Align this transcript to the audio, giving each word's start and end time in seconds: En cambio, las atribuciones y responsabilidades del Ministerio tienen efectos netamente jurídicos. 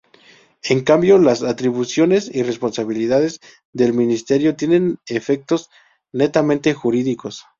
En 0.63 0.83
cambio, 0.83 1.19
las 1.19 1.43
atribuciones 1.43 2.27
y 2.33 2.41
responsabilidades 2.41 3.39
del 3.71 3.93
Ministerio 3.93 4.55
tienen 4.55 4.97
efectos 5.05 5.69
netamente 6.11 6.73
jurídicos. 6.73 7.45